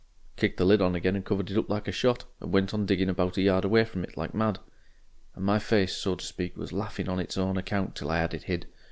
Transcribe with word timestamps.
"Kicked 0.35 0.57
the 0.57 0.65
lid 0.65 0.81
on 0.81 0.95
again 0.95 1.15
and 1.15 1.23
covered 1.23 1.51
it 1.51 1.57
up 1.59 1.69
like 1.69 1.87
a 1.87 1.91
shot, 1.91 2.25
and 2.39 2.51
went 2.51 2.73
on 2.73 2.87
digging 2.87 3.07
about 3.07 3.37
a 3.37 3.41
yard 3.43 3.63
away 3.63 3.85
from 3.85 4.03
it 4.03 4.17
like 4.17 4.33
mad. 4.33 4.57
And 5.35 5.45
my 5.45 5.59
face, 5.59 5.95
so 5.95 6.15
to 6.15 6.25
speak, 6.25 6.57
was 6.57 6.73
laughing 6.73 7.07
on 7.07 7.19
its 7.19 7.37
own 7.37 7.55
account 7.55 7.95
till 7.97 8.09
I 8.09 8.17
had 8.17 8.33
it 8.33 8.41
hid. 8.45 8.65